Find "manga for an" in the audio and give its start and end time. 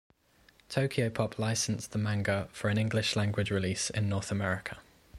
1.99-2.79